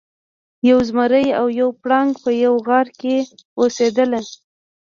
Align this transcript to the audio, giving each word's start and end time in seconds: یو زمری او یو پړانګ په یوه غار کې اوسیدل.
یو 0.69 0.79
زمری 0.89 1.27
او 1.39 1.47
یو 1.59 1.69
پړانګ 1.81 2.11
په 2.23 2.31
یوه 2.43 2.59
غار 2.67 2.87
کې 2.99 3.15
اوسیدل. 3.59 4.11